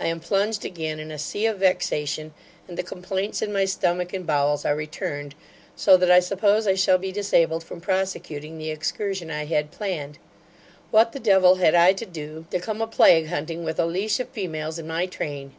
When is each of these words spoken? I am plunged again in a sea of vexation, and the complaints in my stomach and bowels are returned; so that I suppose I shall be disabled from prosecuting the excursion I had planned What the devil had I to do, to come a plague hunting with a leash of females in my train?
I 0.00 0.06
am 0.06 0.18
plunged 0.18 0.64
again 0.64 0.98
in 0.98 1.10
a 1.10 1.18
sea 1.18 1.44
of 1.44 1.58
vexation, 1.58 2.32
and 2.66 2.78
the 2.78 2.82
complaints 2.82 3.42
in 3.42 3.52
my 3.52 3.66
stomach 3.66 4.14
and 4.14 4.26
bowels 4.26 4.64
are 4.64 4.74
returned; 4.74 5.34
so 5.76 5.94
that 5.98 6.10
I 6.10 6.20
suppose 6.20 6.66
I 6.66 6.74
shall 6.74 6.96
be 6.96 7.12
disabled 7.12 7.62
from 7.62 7.82
prosecuting 7.82 8.56
the 8.56 8.70
excursion 8.70 9.30
I 9.30 9.44
had 9.44 9.70
planned 9.70 10.16
What 10.90 11.12
the 11.12 11.20
devil 11.20 11.56
had 11.56 11.74
I 11.74 11.92
to 11.92 12.06
do, 12.06 12.46
to 12.50 12.58
come 12.60 12.80
a 12.80 12.86
plague 12.86 13.26
hunting 13.26 13.62
with 13.62 13.78
a 13.78 13.84
leash 13.84 14.18
of 14.20 14.30
females 14.30 14.78
in 14.78 14.86
my 14.86 15.04
train? 15.04 15.52